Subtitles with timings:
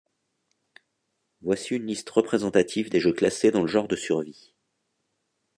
[1.41, 4.55] Voici une liste représentative des jeux classés dans le genre de survie.